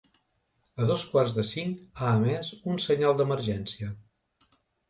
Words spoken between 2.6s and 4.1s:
un senyal d’emergència.